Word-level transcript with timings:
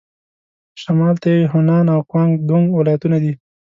شمال 0.81 1.15
ته 1.21 1.27
یې 1.35 1.49
هونان 1.51 1.85
او 1.93 1.99
ګوانګ 2.11 2.31
دونګ 2.47 2.67
ولايتونه 2.79 3.17
دي. 3.23 3.33